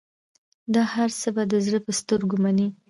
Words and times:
دا 0.73 0.81
هرڅه 0.93 1.29
به 1.35 1.43
د 1.51 1.53
زړه 1.65 1.79
په 1.85 1.91
سترګو 1.99 2.35
منې. 2.43 2.67